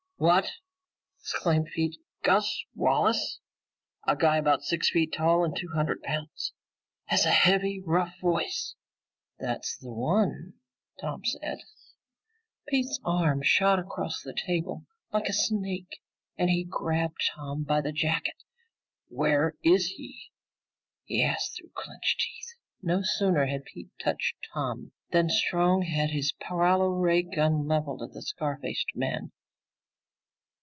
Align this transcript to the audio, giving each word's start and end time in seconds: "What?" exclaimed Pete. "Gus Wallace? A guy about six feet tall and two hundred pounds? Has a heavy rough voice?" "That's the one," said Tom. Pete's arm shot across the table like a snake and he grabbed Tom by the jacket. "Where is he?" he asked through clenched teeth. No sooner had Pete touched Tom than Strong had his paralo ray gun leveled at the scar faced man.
"What?" 0.23 0.51
exclaimed 1.19 1.69
Pete. 1.73 1.97
"Gus 2.21 2.63
Wallace? 2.75 3.39
A 4.05 4.15
guy 4.15 4.37
about 4.37 4.61
six 4.61 4.87
feet 4.91 5.15
tall 5.17 5.43
and 5.43 5.57
two 5.57 5.69
hundred 5.73 6.03
pounds? 6.03 6.53
Has 7.05 7.25
a 7.25 7.31
heavy 7.31 7.81
rough 7.83 8.19
voice?" 8.19 8.75
"That's 9.39 9.75
the 9.79 9.91
one," 9.91 10.53
said 10.93 11.01
Tom. 11.01 11.23
Pete's 12.67 12.99
arm 13.03 13.41
shot 13.41 13.79
across 13.79 14.21
the 14.21 14.35
table 14.45 14.85
like 15.11 15.27
a 15.27 15.33
snake 15.33 16.03
and 16.37 16.51
he 16.51 16.65
grabbed 16.69 17.27
Tom 17.33 17.63
by 17.63 17.81
the 17.81 17.91
jacket. 17.91 18.43
"Where 19.07 19.55
is 19.63 19.87
he?" 19.87 20.29
he 21.03 21.23
asked 21.23 21.57
through 21.57 21.71
clenched 21.73 22.19
teeth. 22.19 22.59
No 22.83 23.01
sooner 23.01 23.47
had 23.47 23.63
Pete 23.65 23.89
touched 23.99 24.35
Tom 24.53 24.91
than 25.09 25.29
Strong 25.29 25.81
had 25.85 26.11
his 26.11 26.31
paralo 26.33 26.89
ray 26.89 27.23
gun 27.23 27.65
leveled 27.67 28.03
at 28.03 28.11
the 28.11 28.21
scar 28.21 28.59
faced 28.61 28.91
man. 28.93 29.31